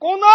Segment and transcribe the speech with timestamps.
[0.00, 0.24] 公子，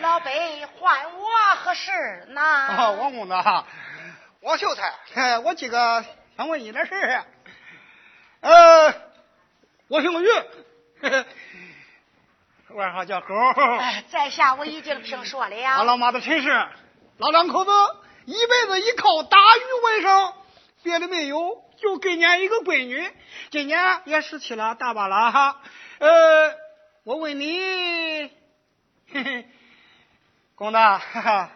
[0.00, 0.28] 老伯
[0.76, 1.92] 唤我何事
[2.30, 2.42] 呢？
[2.42, 3.34] 啊，王公子，
[4.40, 6.04] 王秀才，我今个
[6.36, 7.24] 想问你点事儿。
[8.40, 8.92] 呃，
[9.86, 10.28] 我姓于，
[12.70, 13.32] 外号叫狗。
[13.78, 15.56] 哎，在下我已经听说了。
[15.56, 16.50] 俺老妈的陈氏，
[17.18, 17.70] 老两口子
[18.24, 20.34] 一辈子依靠打鱼为生，
[20.82, 23.10] 别的没有，就给俺一个闺女，
[23.50, 25.60] 今年也十七了，大把了哈。
[25.98, 26.54] 呃，
[27.04, 27.58] 我问你，
[29.12, 29.46] 嘿嘿，
[30.54, 31.50] 公子，哈哈，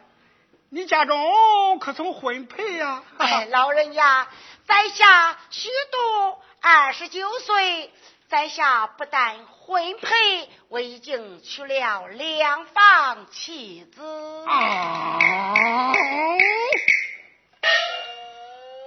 [0.71, 3.03] 你家中可曾婚配呀？
[3.19, 4.29] 哎，老人家，
[4.67, 7.93] 在下虚度二十九岁，
[8.29, 14.45] 在下不但婚配，我已经娶了两房妻子。
[14.47, 15.11] 啊，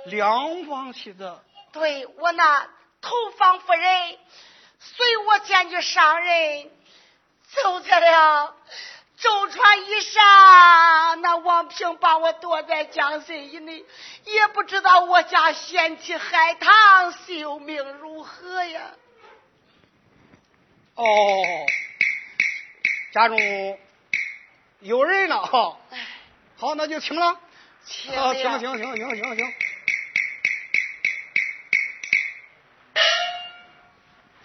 [0.05, 1.39] 两房妻子。
[1.71, 2.67] 对我那
[3.01, 4.17] 头房夫人，
[4.79, 6.69] 随我前去上任，
[7.47, 8.55] 走在了
[9.17, 13.85] 舟船一上，那王平把我躲在江心以内，
[14.25, 18.81] 也不知道我家贤妻海棠性命如何呀。
[20.95, 21.05] 哦，
[23.13, 23.37] 家中
[24.79, 25.77] 有人了哈。
[26.57, 27.39] 好，那就请了。
[27.85, 29.53] 请啊，请了请请请请请。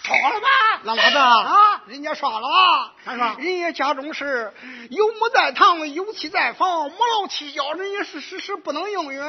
[0.07, 0.49] 说了吧？
[0.85, 2.95] 老妈子啊，人家说了
[3.39, 4.55] 人家家中是
[4.91, 9.21] 有母在堂，有妻在房，没老妻教，人家是事事不能应允。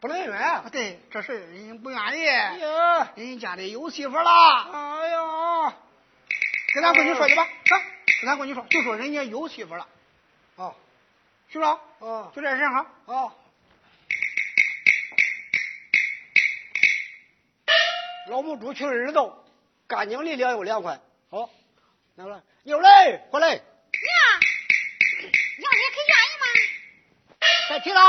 [0.00, 0.32] 不能应允。
[0.32, 2.24] 啊，对，这事人家不愿意。
[2.24, 4.30] 呀，人家家里有媳妇了，
[4.72, 5.74] 哎呀，
[6.72, 7.74] 跟咱闺女说去吧，啊，
[8.22, 9.86] 跟咱闺女说，就说人家有媳妇了，
[10.56, 10.74] 哦，
[11.50, 12.86] 去了，哦，就这事哈。
[13.04, 13.30] 哦，
[18.28, 19.36] 老母猪去了日头，
[19.90, 21.00] 干净利落又凉快。
[21.32, 21.50] 好，
[22.14, 23.60] 来了，牛嘞，过来，娘，
[25.58, 26.44] 娘你可愿意吗？
[27.68, 28.00] 别提了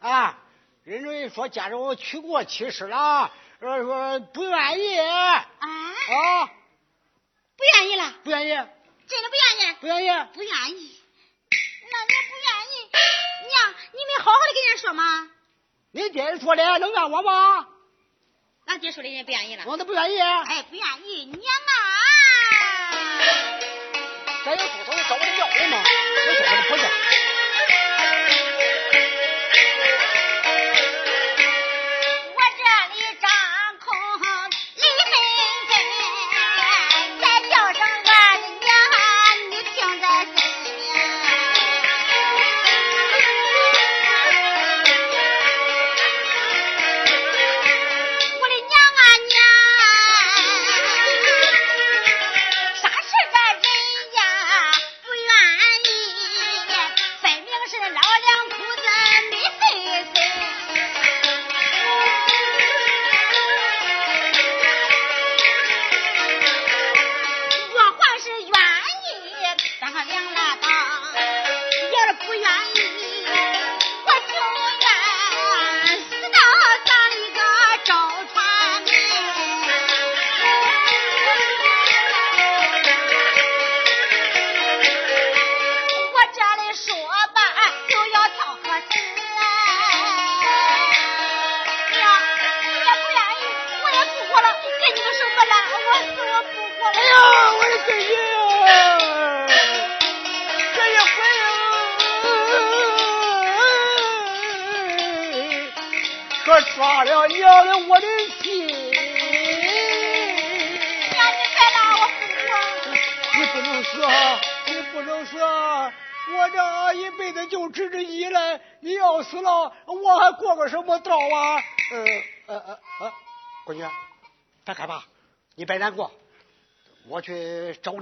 [0.00, 0.38] 啊！
[0.82, 3.30] 人家说家中娶过妻室了，
[3.60, 6.46] 说说不愿意啊，啊，
[7.56, 10.08] 不愿意了，不愿意，真的不愿意，不愿意。
[10.34, 11.00] 不愿意。
[11.92, 12.90] 那你不愿意，
[13.46, 15.30] 娘，你没好好的跟人家说吗？
[15.92, 17.68] 你爹说的能怨我吗？
[18.72, 19.64] 俺爹说的人家不愿意了。
[19.66, 20.18] 我都不愿意。
[20.18, 21.76] 哎，不愿意，娘啊！
[24.46, 25.84] 咱有骨头找我的要人吗？
[25.84, 26.88] 我说我的婆家。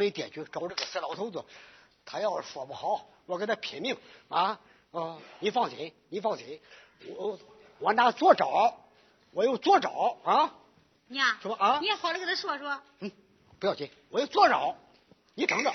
[0.00, 1.44] 去找你爹去，找这个死老头子，
[2.04, 3.96] 他要是说不好，我跟他拼命
[4.28, 4.58] 啊！
[4.92, 6.60] 啊，你放心，你放心，
[7.16, 7.38] 我
[7.78, 8.80] 我拿左招，
[9.32, 10.54] 我有左招啊！
[11.08, 12.82] 娘，什么啊你好好的跟他说说。
[13.00, 13.10] 嗯，
[13.58, 14.76] 不要紧，我有左招，
[15.34, 15.74] 你等着啊，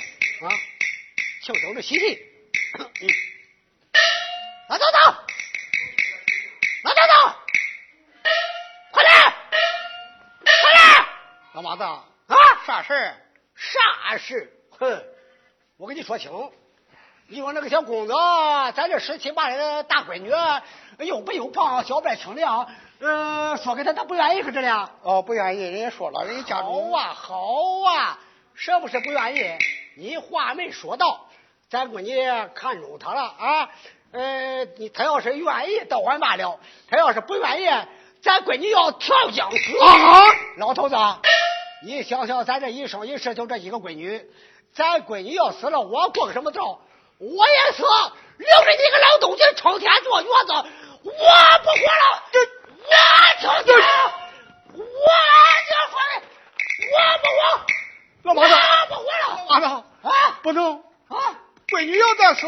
[1.44, 2.19] 请等着细细。
[2.80, 2.89] 嗯，
[4.69, 4.98] 老头子，
[6.83, 7.36] 老头子，
[8.92, 9.10] 快来，
[10.42, 11.07] 快来！
[11.54, 12.36] 老麻子啊，啊，
[12.66, 13.22] 啥事儿？
[13.75, 14.51] 啥事？
[14.80, 15.04] 哼，
[15.77, 16.31] 我跟你说清，
[17.27, 18.13] 你说那个小公子，
[18.75, 20.31] 咱这十七八的大闺女，
[21.06, 22.68] 又白又胖，小白清亮，
[23.00, 24.92] 呃，说给他他不愿意可这了。
[25.01, 27.38] 哦，不愿意，人家说了，人家家好中啊，好
[27.86, 28.19] 啊，
[28.54, 29.57] 是不是不愿意？
[29.98, 31.27] 你话没说到，
[31.69, 32.16] 咱闺女
[32.54, 33.69] 看中他了啊。
[34.12, 36.57] 呃，你他要是愿意，倒还罢了；
[36.89, 37.66] 他要是不愿意，
[38.22, 39.57] 咱闺女要跳江死。
[39.83, 40.22] 啊！
[40.57, 40.95] 老头子，
[41.86, 44.26] 你想想，咱这一生一世就这一个闺女，
[44.74, 46.82] 咱闺女要死了，我过个什么道？
[47.20, 50.54] 我也死，留着你个老东西成天坐月子，
[51.04, 52.90] 我不活了，我
[53.40, 53.78] 成天，
[54.74, 54.82] 我
[55.70, 56.24] 就说的，
[56.90, 57.46] 我不活，
[58.24, 60.78] 老妈子我不活了，妈子啊不能，
[61.10, 61.38] 啊！
[61.68, 62.48] 闺女要再死，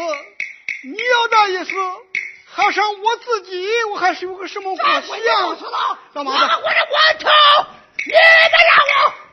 [0.82, 1.70] 你要再一死，
[2.50, 5.70] 还剩我自己，我还是有个什么咱活闺女要死想？
[5.70, 7.30] 了，老妈子我活着我头，
[8.04, 9.27] 你得让我。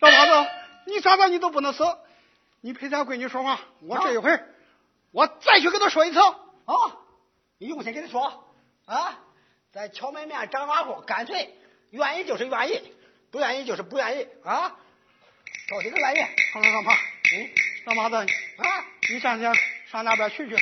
[0.00, 0.50] 老麻子，
[0.86, 1.84] 你咋着你都不能死，
[2.60, 4.46] 你陪咱闺女说话，我这一会儿，
[5.12, 6.18] 我再去跟她说一次。
[6.18, 6.74] 啊，
[7.58, 8.44] 你用心跟她说
[8.86, 9.18] 啊，
[9.72, 11.54] 在荞麦面张瓦锅，干脆
[11.90, 12.92] 愿意就是愿意，
[13.30, 14.76] 不愿意就是不愿意啊，
[15.70, 16.20] 到底个愿意
[16.52, 17.50] 好了，老妈，嗯
[17.86, 19.52] 老妈子，啊，你先先
[19.90, 20.56] 上那边去去，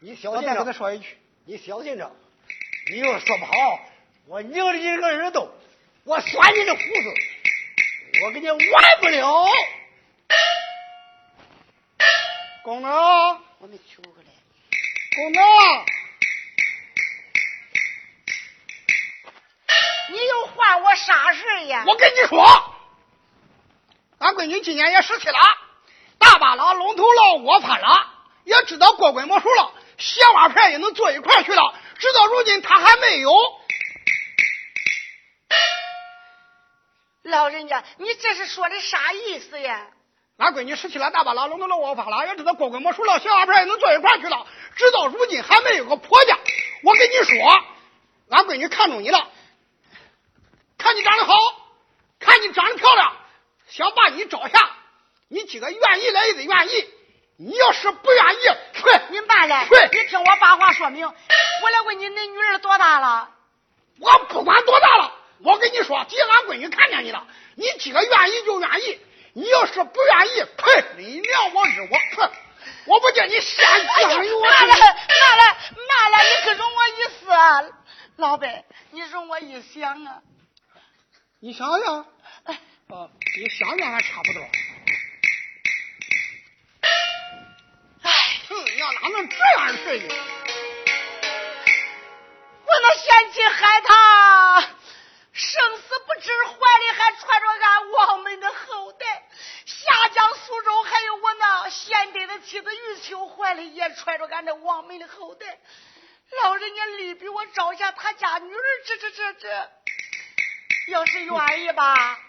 [0.00, 1.16] 你小我再跟她，说一句。
[1.44, 2.14] 你小心着，
[2.90, 3.52] 你要说不好，
[4.26, 5.50] 我拧着你这个耳朵，
[6.04, 7.14] 我拴你的胡子，
[8.20, 8.58] 我跟你完
[9.00, 9.46] 不了。
[12.64, 12.88] 公子，
[13.60, 14.30] 我没求过来，
[15.14, 15.40] 公子，
[20.10, 21.84] 你又唤我啥事呀？
[21.86, 22.74] 我跟你说，
[24.18, 25.38] 俺闺女今年也十七了，
[26.18, 28.10] 大巴了，龙头了，窝翻了，
[28.44, 33.30] 也知道过鬼魔术了，鞋袜片也能坐一块去了，直到如今她还没有。
[37.28, 39.86] 老人家，你这是说的啥意思呀？
[40.38, 44.46] 俺闺女十七了，大把了，龙头了，窝发了，也知道过鬼魔术了，鞋袜片也能坐一块去了，
[44.76, 46.38] 直到如今还没有个婆家。
[46.82, 47.36] 我跟你说，
[48.30, 49.28] 俺闺女看中你了，
[50.76, 51.34] 看你长得好，
[52.20, 53.16] 看你长得漂亮，
[53.68, 54.70] 想把你招下。
[55.28, 56.88] 你今个愿意来也得愿意，
[57.36, 58.38] 你要是不愿意，
[58.74, 58.84] 去。
[59.10, 61.04] 你慢来，去你听我把话说明。
[61.06, 63.28] 我来问你，恁女儿多大了？
[63.98, 65.12] 我不管多大了，
[65.44, 69.00] 我跟你说，既然俺闺女看见你了，你今个愿意就愿意，
[69.34, 72.30] 你要是不愿意，呸，你娘我日我，退，
[72.86, 73.64] 我不叫你先
[74.00, 75.56] 讲慢有来，慢来，
[75.88, 77.62] 慢来，你可容我一思啊，
[78.16, 78.48] 老伯，
[78.90, 80.22] 你容我一想啊。
[81.40, 82.04] 你想想，
[82.44, 82.58] 哎
[82.88, 84.40] 呃，比想想还差不多。
[88.02, 88.10] 哎，
[88.48, 90.14] 哼，要哪能这样睡呢？
[92.66, 94.60] 我能嫌弃害他
[95.32, 99.06] 生死不知，怀里还揣着俺王门的后代；
[99.64, 105.58] 下江苏州还有我那贤德的妻子玉秋，怀里也揣着俺这王门的后代。
[106.42, 109.70] 老人家力逼我找下他家女儿，这这这这，
[110.92, 112.20] 要是愿意吧，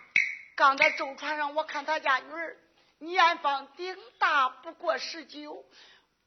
[0.55, 2.55] 刚才舟船上，我看他家女儿
[2.99, 5.65] 年方顶大不过十九，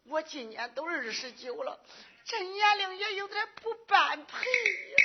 [0.07, 1.81] 我今年都二十九了，
[2.27, 4.97] 这年龄也有点不般配呀。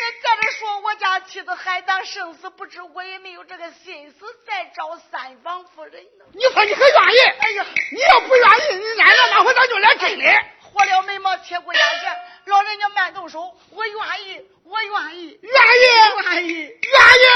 [0.00, 6.26] 那再者说，我家妻子还当生死不知，我也没有这个心思再找三房夫人呢。
[6.34, 7.18] 你说你还愿意？
[7.40, 10.24] 哎呀，你要不愿意，你奶奶，那回咱就来真的。
[10.72, 12.16] 火燎眉毛，铁骨眼线，
[12.46, 13.94] 老人家慢动手，我愿
[14.28, 15.82] 意，我愿意，愿意，
[16.22, 16.76] 愿意，愿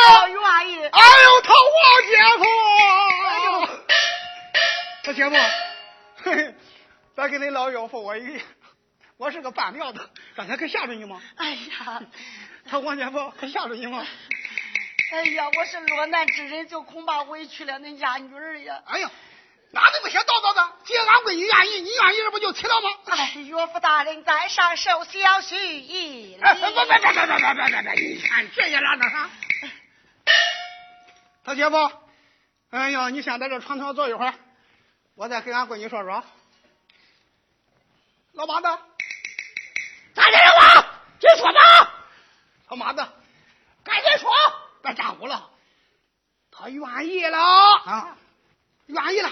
[0.00, 0.32] 我意。
[0.32, 0.86] 愿意。
[0.86, 2.44] 哎呦，他王姐夫，
[5.04, 5.36] 他姐夫，
[6.24, 6.54] 嘿嘿，
[7.16, 8.44] 咱给恁老岳父我一个，
[9.16, 11.20] 我是个半吊子，刚才可吓着你吗？
[11.36, 12.02] 哎呀，
[12.68, 14.06] 他王姐夫可吓着你吗？
[15.12, 18.82] 哎呀，我是落难之人，就恐怕委屈了恁家女儿呀。
[18.86, 19.10] 哎呀，
[19.72, 20.72] 哪那么些叨叨的？
[20.84, 22.90] 既然俺闺女愿意，你愿意，这不就齐了吗？
[23.06, 26.40] 哎，岳父大人在上，受小婿一礼。
[26.42, 27.92] 哎，别别别别别别别！
[27.94, 29.30] 你看这也拉倒啥？
[31.44, 31.92] 他姐夫，
[32.70, 34.34] 哎呀，你先在这床头坐一会儿，
[35.14, 36.22] 我再跟俺闺女说说。
[38.34, 38.66] 老妈子，
[40.14, 40.84] 咋的了我？
[41.20, 41.60] 你说吧。
[42.68, 43.06] 老妈子，
[43.84, 44.30] 赶紧说。
[44.82, 45.50] 别咋呼了。
[46.50, 48.16] 他愿意了啊，
[48.86, 49.30] 愿意了，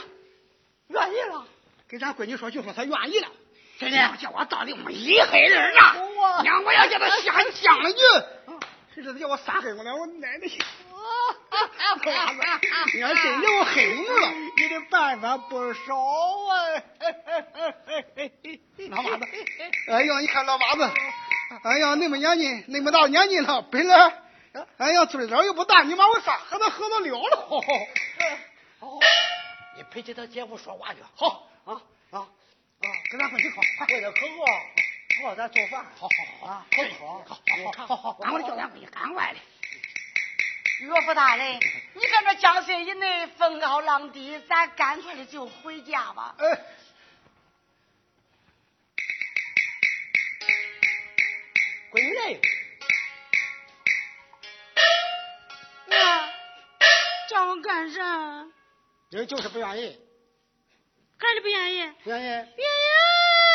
[1.06, 1.44] 愿意了。
[1.88, 3.28] 给咱闺女说，就说她愿意了。
[3.78, 5.94] 真的娘叫我到底没一黑人呐！
[5.96, 7.98] 我娘，我要叫他先讲了句，
[8.94, 9.96] 谁知道叫我撒黑我了？
[9.96, 10.46] 我奶奶！
[12.04, 14.28] 老妈子，你还真有黑我了。
[14.56, 16.82] 你的办法不少啊！
[18.90, 19.24] 老妈子，
[19.88, 20.90] 哎呀，你看老妈子，
[21.64, 24.12] 哎呀，那么年纪，那么大年纪了，本来，
[24.76, 27.48] 哎呀，嘴脸又不大，你把我仨喝都喝都了了。
[29.90, 31.00] 你陪着他姐夫说话去。
[31.16, 32.18] 好啊啊！
[32.20, 32.28] 啊，
[33.10, 35.84] 跟咱回去考，快为了可饿，饿咱做饭。
[35.96, 36.66] 好好好啊，
[36.96, 39.40] 好好好好好好，赶快叫咱回去，赶快的。
[40.80, 41.56] 岳父大人，
[41.94, 46.36] 你看这江心以内风高浪低，咱干脆的就回家吧。
[46.38, 46.44] 哎，
[51.90, 52.40] 闺女嘞，
[55.98, 56.32] 啊，
[57.28, 58.46] 叫我干啥？
[59.10, 59.98] 这就是不愿意，
[61.18, 61.92] 还是不愿意？
[62.04, 62.24] 不愿意。
[62.24, 62.46] 愿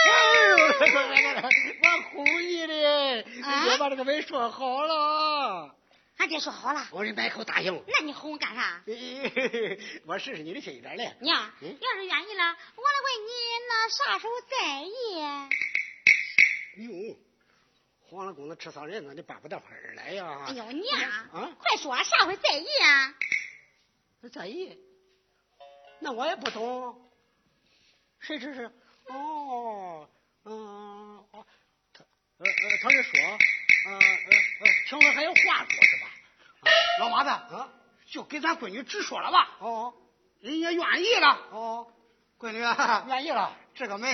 [1.81, 5.73] 我哄你的，啊我把这个媒说好了。
[6.17, 7.83] 俺爹说好了，我这满口答应。
[7.87, 8.81] 那你哄我干啥？
[10.05, 11.15] 我试试你的心眼嘞。
[11.21, 12.43] 娘，嗯要是愿意了，
[12.75, 13.31] 我来问你
[13.69, 14.93] 那啥时候在意？
[16.85, 17.17] 哟，
[18.09, 20.45] 黄了公子吃上人，那你办不到会儿来呀？
[20.47, 23.13] 哎呦，娘，啊快说啥会在意啊？
[24.33, 24.77] 在意？
[25.99, 26.95] 那我也不懂。
[28.19, 28.71] 谁知是？
[29.09, 30.07] 哦，
[30.45, 31.45] 嗯，哦，
[31.93, 32.03] 他
[32.37, 36.11] 呃呃，他是说，呃呃呃，听说还有话说是吧？
[36.99, 37.69] 老妈子，啊，
[38.07, 39.93] 就给咱闺女直说了吧，哦
[40.41, 41.27] 人家愿意了。
[41.51, 41.87] 哦，
[42.39, 43.55] 闺女啊，愿意了。
[43.73, 44.07] 这个媒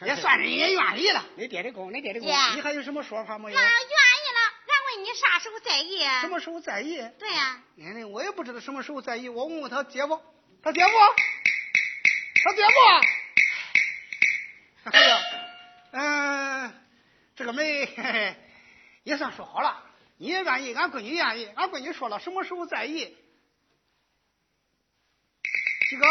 [0.00, 1.24] 也算人家愿意了。
[1.36, 2.28] 你爹的功，你爹的功。
[2.54, 3.62] 你还有什么说法没有那？
[3.62, 3.84] 愿意
[4.34, 6.00] 了，俺问你啥时候在意？
[6.20, 6.96] 什么时候在意？
[7.18, 9.28] 对呀、奶奶，我也不知道什么时候在意。
[9.28, 10.20] 我问问他姐夫，
[10.62, 10.90] 他姐夫，
[12.44, 12.72] 他姐夫。
[14.90, 15.18] 哎呀，
[15.92, 16.74] 嗯、
[17.36, 18.36] 这个媒嘿嘿
[19.04, 19.82] 也算说好了，
[20.16, 23.16] 你也愿意，俺闺女愿意，俺闺女说了什么时候在意。
[25.90, 26.06] 这个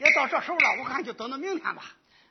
[0.00, 1.82] 也到这时候了，我看就等到明天吧。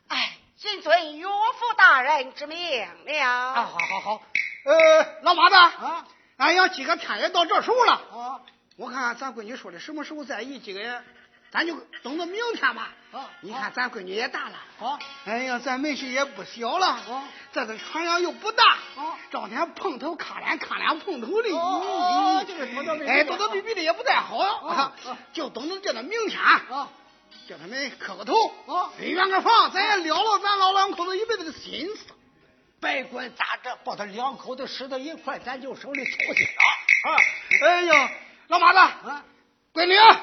[0.08, 2.84] 哎，谨遵岳父大人之命
[3.22, 3.66] 啊，了。
[3.66, 4.24] 好好好，
[4.66, 7.94] 呃，老妈子，啊俺要今个天也到这时候了。
[7.94, 8.42] 啊
[8.78, 11.02] 我看咱闺女说的什么时候在意，这个
[11.52, 12.94] 咱就等到明天吧。
[13.12, 18.64] 啊你看咱闺女也大了，啊哎呀，咱妹婿也不小了，啊这个船上又不大，
[18.96, 19.18] 啊！
[19.32, 26.90] 整天碰头卡脸，卡脸碰头的，哦就是躲躲避避哎，躲躲避避的也不太好，啊啊就等着叫他明天，啊
[27.48, 28.34] 叫他们磕个头，
[28.68, 32.06] 啊圆个房，咱也了了咱老两口子一辈子的心思。
[32.80, 36.62] 别管咋着，把他两口子拾到一块，咱就手里抽筋了。
[37.10, 37.18] 啊，
[37.66, 38.12] 哎呀，
[38.48, 39.24] 老妈子，啊
[39.74, 40.22] 闺女，啊！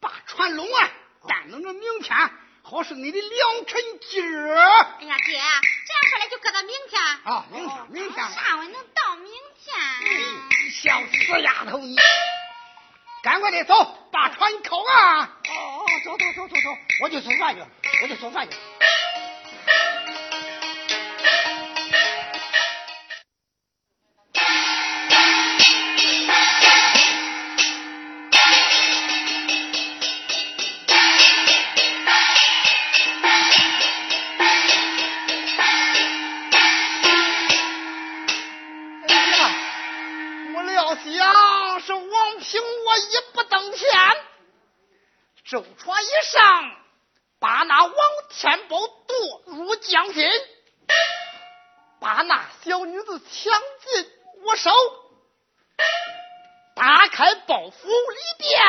[0.00, 0.90] 把船拢啊，
[1.28, 2.16] 但等着明天，
[2.62, 5.40] 好是你的良辰吉日哎呀，爹，
[5.86, 7.02] 这样说来就搁到明天。
[7.24, 7.44] 啊！
[7.50, 10.70] 明天，明天，啥玩意能到明天？
[10.70, 11.96] 小死丫头你，
[13.22, 15.22] 赶快的走，把船靠岸。
[15.22, 17.62] 哦哦，走走走走走，我去做饭去，
[18.02, 18.56] 我去做饭去。
[45.52, 46.76] 舟船一上，
[47.38, 47.94] 把那王
[48.30, 50.26] 天宝夺入江心，
[52.00, 54.10] 把那小女子抢进
[54.46, 54.70] 我手，
[56.74, 58.62] 打开包袱里边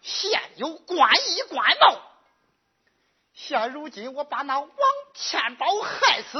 [0.00, 2.00] 现有官衣官帽。
[3.34, 4.70] 现如今我把那王
[5.12, 6.38] 天宝害死，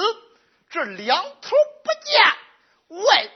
[0.70, 1.50] 这两头
[1.84, 3.30] 不见，外人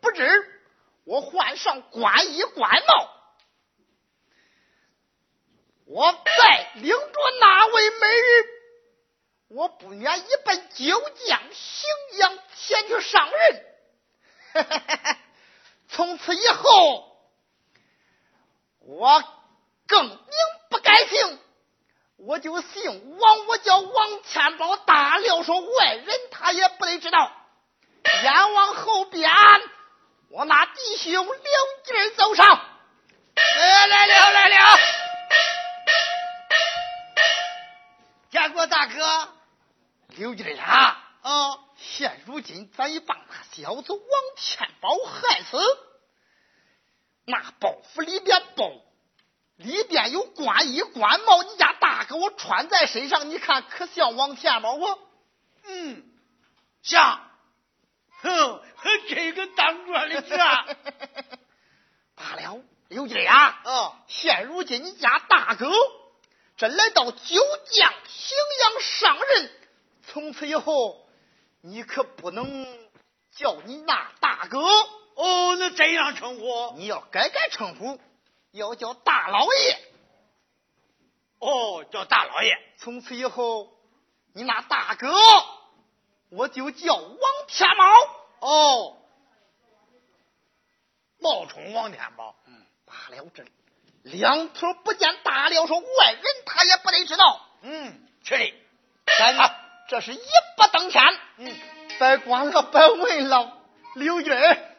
[0.00, 0.62] 不知，
[1.02, 3.12] 我换上官衣官帽，
[5.92, 8.44] 我在领着那位美人，
[9.48, 13.64] 我不免一奔九江荥阳前去上任。
[15.90, 17.16] 从此以后，
[18.78, 19.24] 我
[19.88, 20.18] 更名
[20.70, 21.40] 不改姓。
[22.18, 24.76] 我就姓王，我叫王千宝。
[24.76, 27.32] 大了说外人他也不得知道。
[28.22, 29.28] 眼往后边，
[30.30, 31.34] 我那弟兄刘
[31.84, 32.46] 劲走上，
[33.34, 34.78] 哎来了来了，
[38.30, 39.28] 见过大哥。
[40.08, 44.02] 刘劲儿呀，啊，现如今咱已把那小子王
[44.36, 45.58] 天宝害死，
[47.26, 48.70] 那包袱里边包。
[49.56, 54.98] 里边有官衣官帽，你家大哥我穿在身上，你看可像王天宝不？
[55.64, 56.02] 嗯，
[56.82, 57.20] 像。
[58.22, 58.62] 哼，
[59.08, 60.38] 这个当官的像。
[62.16, 65.70] 罢了，刘金呀，啊，现如今你家大哥
[66.60, 69.50] 真来到九江荥阳上任，
[70.02, 71.08] 从此以后
[71.62, 72.44] 你可不能
[73.30, 74.58] 叫你那大哥
[75.14, 75.56] 哦。
[75.56, 77.98] 那这样称呼，你要改改称呼，
[78.50, 79.90] 要叫大老爷
[81.38, 81.86] 哦。
[81.90, 83.72] 叫大老爷，从此以后
[84.34, 85.10] 你那大哥
[86.28, 88.98] 我就叫王天宝哦。
[91.20, 93.46] 冒充王天宝，嗯，罢了，这。
[94.02, 97.46] 两头不见大了，说外人他也不得知道。
[97.62, 98.54] 嗯，确实，
[99.18, 99.54] 咱
[99.88, 100.20] 这是一
[100.56, 101.02] 步登天。
[101.38, 101.54] 嗯，
[101.98, 103.58] 别管了，别问了，
[103.96, 104.32] 刘军，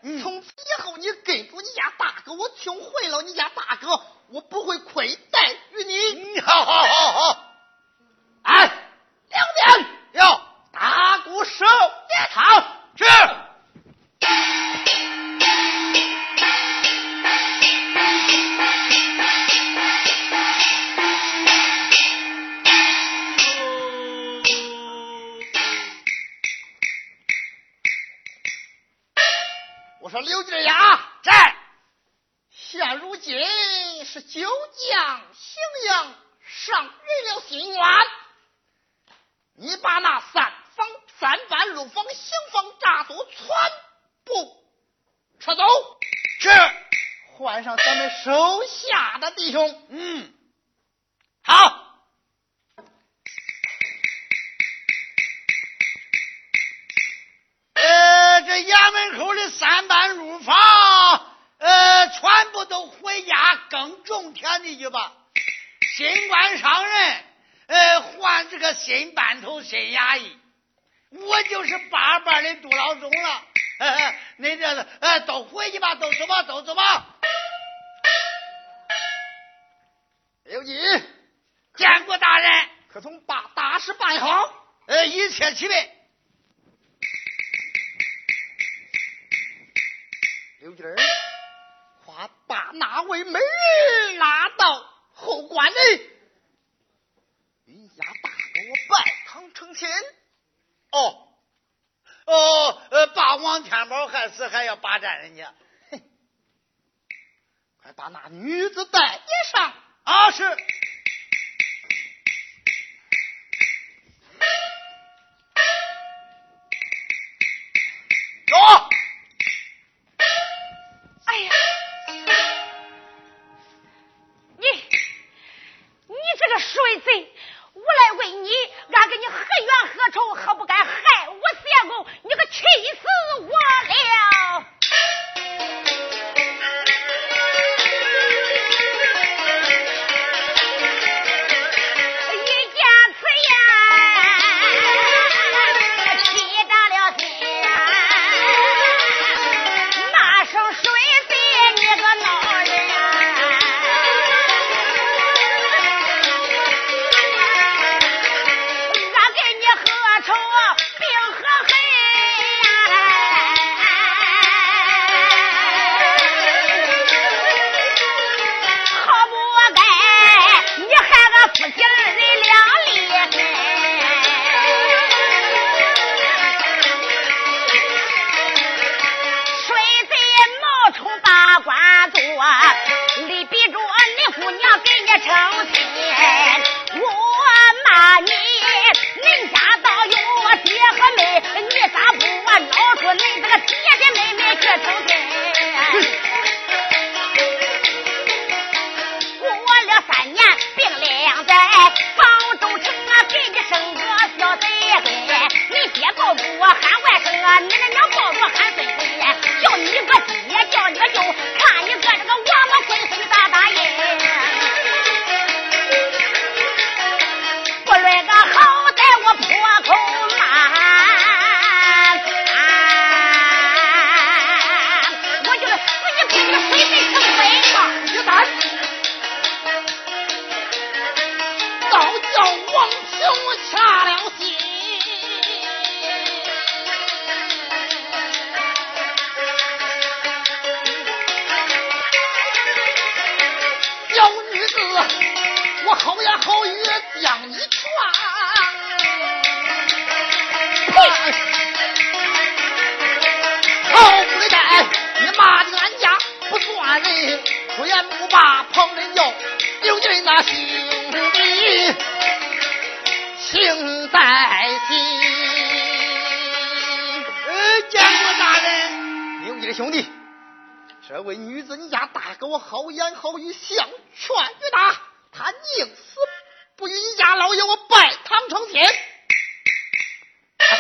[0.04, 4.61] 嗯、从此以后你跟住你家大哥，我听会了，你家大哥，我不
[95.52, 95.76] 管你，
[97.74, 99.86] 云家大哥我拜堂成亲，
[100.92, 101.28] 哦
[102.26, 105.54] 哦，呃，把王天宝害死，还要霸占人家，
[105.90, 106.02] 哼。
[107.82, 110.44] 快把那女子带一上，啊，是。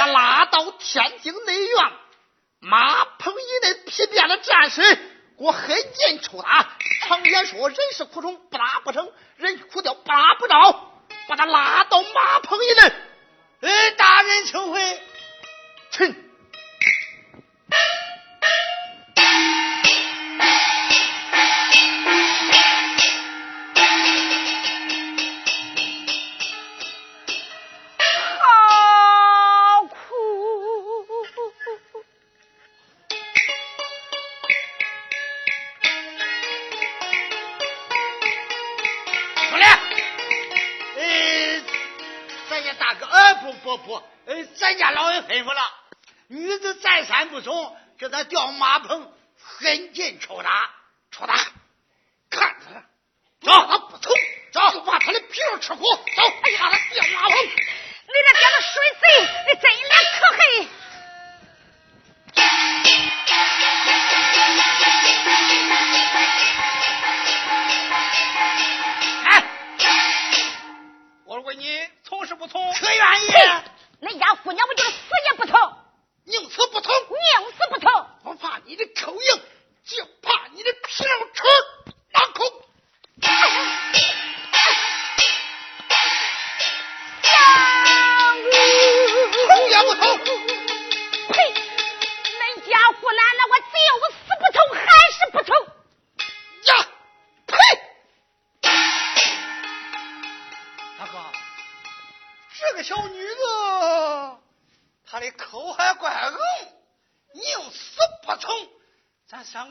[0.01, 1.91] 他拉到天津内院
[2.59, 5.01] 马棚以内皮鞭的战士，给
[5.37, 6.67] 我狠劲抽他。
[7.07, 9.05] 常言说，人是苦虫，不打不成；
[9.37, 10.91] 人苦雕，不打不着。
[11.27, 12.93] 把他拉到马棚以内。
[13.61, 15.01] 哎，大人请回。
[15.91, 16.30] 臣。
[48.11, 49.10] 那叫马棚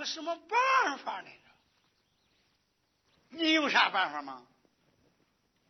[0.01, 1.39] 个什么办法来着？
[3.29, 4.47] 你有啥办法吗？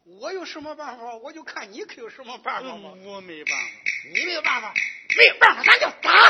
[0.05, 1.17] 我有什么办法？
[1.17, 2.93] 我就看你可有什么办法吗？
[3.05, 4.73] 我没办法，你没有办法，
[5.17, 6.30] 没有办法，咱就打。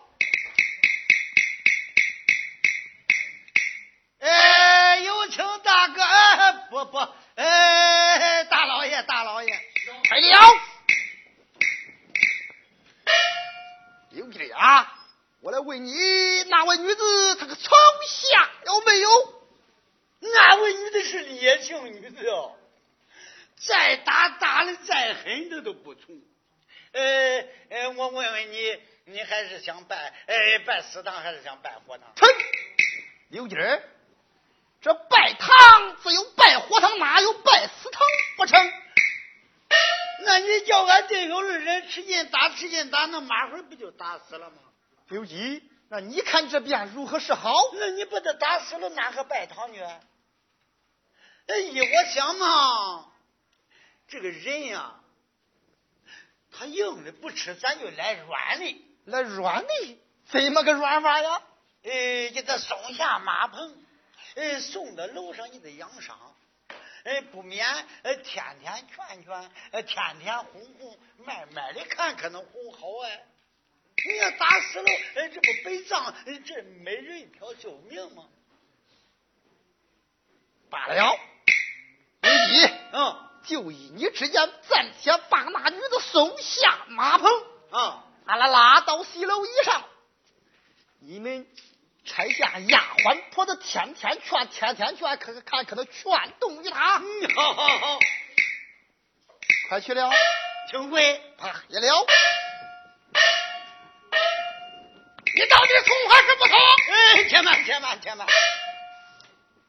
[4.21, 6.97] 哎，有请大哥，哎不不，
[7.35, 9.51] 哎，大老爷，大老爷，
[10.07, 10.61] 快了。
[14.11, 14.93] 刘金啊，
[15.41, 15.91] 我来问你，
[16.49, 17.71] 那位女子她可床
[18.05, 19.09] 下有没有？
[20.19, 22.55] 那位女子是烈性女子哦，
[23.55, 26.15] 再打打的再狠，她都不从。
[26.91, 32.13] 呃呃，我问问你，你还是想办呃拜祠堂，还是想办活堂？
[32.17, 32.27] 哼，
[33.29, 33.81] 刘金儿，
[34.81, 38.01] 这拜堂只有拜火堂，哪有拜死堂
[38.37, 38.73] 不成？
[40.23, 44.57] 那你叫俺这有二人吃劲打吃劲打，那马会不就打死了吗？
[45.07, 47.53] 刘基，那你看这便如何是好？
[47.73, 49.79] 那你把他打死了，哪个拜堂去？
[49.81, 50.01] 哎，
[51.47, 53.05] 我想嘛，
[54.07, 54.95] 这个人呀。
[56.53, 61.41] 他硬的不吃，咱就来软的，来软的，怎么个软法呀？
[61.83, 61.91] 呃，
[62.31, 63.73] 给他松下马棚，
[64.35, 66.17] 呃，送到楼上，你得养伤，
[67.03, 67.67] 呃，不免
[68.03, 73.25] 呃天天劝劝，呃，天天哄哄，慢慢的看，可能哄好哎。
[74.03, 76.15] 你要打死了，哎，这不白葬，
[76.45, 78.27] 这没人一条救命吗？
[80.69, 81.19] 罢了。
[82.93, 87.29] 嗯，就依你之言，暂且把那女子送下马棚。
[87.71, 89.83] 啊，俺俩拉到西楼以上，
[90.99, 91.47] 你们
[92.03, 96.97] 差下丫鬟婆子，天天劝，天天劝，可看可能劝动于他。
[96.97, 97.99] 嗯，好好好，
[99.69, 100.09] 快去了，
[100.69, 101.15] 请回。
[101.37, 102.05] 啊，也了。
[105.33, 106.57] 你到底从还是不从？
[106.93, 108.27] 哎，且慢，且慢，且慢。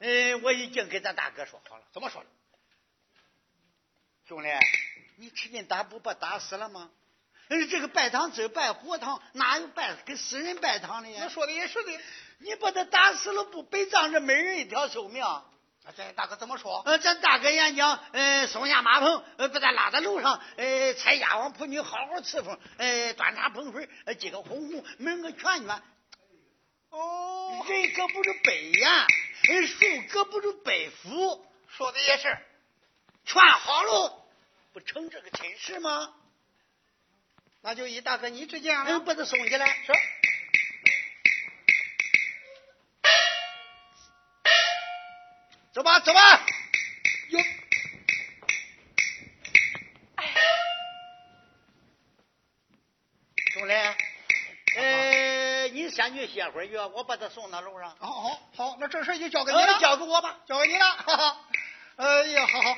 [0.01, 1.85] 哎，我已经跟咱大哥说好了。
[1.93, 2.29] 怎么说的？
[4.27, 4.49] 兄弟，
[5.19, 6.91] 你吃进大不把打死了吗？
[7.53, 11.19] 呃，这个拜堂只拜活堂，哪有拜跟死人拜堂的呀？
[11.25, 11.93] 那说的也是的。
[12.39, 15.23] 你把他打死了，不北葬这每人一条寿命？
[15.95, 16.81] 咱大哥怎么说？
[16.87, 25.83] 呃，咱大哥演讲，呃，松下马棚，呃，把他拉到楼上，呃，差丫鬟仆女好好伺候，呃，端茶捧水，呃，接个红红，门个劝劝。
[26.89, 29.07] 哦，人可不是背呀，
[29.45, 31.45] 树可不是背斧。
[31.69, 32.35] 说的也是。
[33.27, 34.25] 劝好了，
[34.73, 36.15] 不成这个亲事吗？
[37.65, 38.85] 那就依大哥你之见了。
[38.91, 39.67] 嗯，把他送起来。
[39.67, 39.93] 是。
[45.73, 46.45] 走吧，走吧。
[47.31, 47.39] 哟，
[53.55, 53.75] 兄弟，
[54.77, 57.97] 呃，你先去歇会儿去，我把他送到楼上。
[58.01, 59.65] 好好好，那这事就交给你了。
[59.65, 60.41] 呃交给我吧。
[60.47, 60.85] 交给你了。
[60.85, 61.45] 哈哈。
[61.97, 62.77] 哎呀，好好。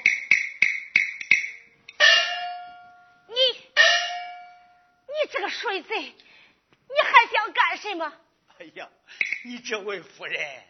[5.61, 8.13] 水贼，你还想干什么？
[8.59, 8.89] 哎呀，
[9.45, 10.63] 你这位夫人，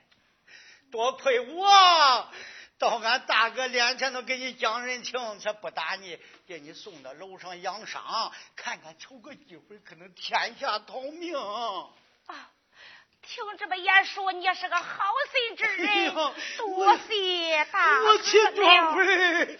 [0.91, 2.31] 多亏我
[2.79, 11.35] 到俺大哥脸前头给你讲人情，才不打你，给你送到楼上养伤，看看瞅个机会，可能天下逃命。
[11.37, 12.51] 啊，
[13.23, 18.93] 听这么言说，你也是个好心之哎人呀，多谢大哥多了。
[18.93, 19.59] 亏，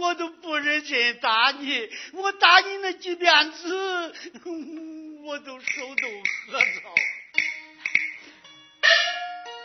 [0.00, 4.14] 我都不忍心打你，我打你那几鞭子，
[5.24, 5.66] 我都手
[5.96, 6.08] 都
[6.52, 6.66] 合着。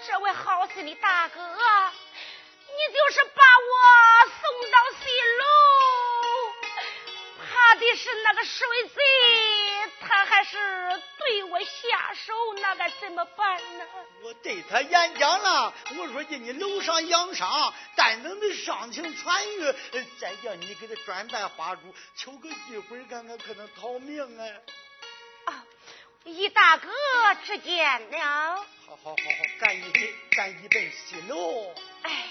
[0.08, 1.48] 这位好心的大哥，你
[2.94, 3.74] 就是把我
[4.42, 4.42] 送
[4.72, 5.06] 到西
[5.40, 5.44] 楼，
[7.38, 8.96] 怕的是那个水贼，
[10.02, 10.58] 他还是
[11.30, 13.86] 对我下手，那该怎么办呢？
[14.24, 24.44] 我对他演讲了，我说叫你楼上养伤，但等你伤情痊愈，呃再叫你给他转办花烛，求个机会看看可能逃命啊。
[25.46, 25.64] 啊，
[26.24, 26.90] 一大哥
[27.46, 28.56] 之见了。
[28.88, 29.16] 好好好好，
[29.60, 29.92] 赶一
[30.32, 31.76] 赶一奔西楼。
[32.02, 32.26] 哎，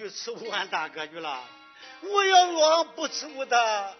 [0.00, 1.44] 去吃武汉大哥去了。
[2.02, 3.94] 我要若不伺候他，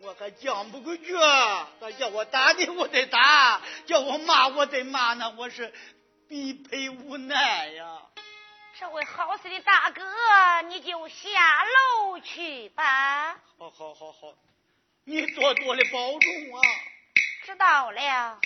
[0.00, 1.16] 我还犟不过去。
[1.80, 5.14] 他叫我打你，我得打；叫我骂，我得骂。
[5.14, 5.72] 那我是
[6.28, 8.02] 必赔无奈呀。
[8.80, 10.02] 这位好心的大哥，
[10.62, 13.38] 你就下楼去吧。
[13.58, 14.34] 好好好好，
[15.04, 16.60] 你多多的保重啊！
[17.44, 18.40] 知道了。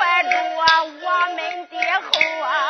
[0.00, 2.10] 怀中啊我们的后
[2.42, 2.69] 啊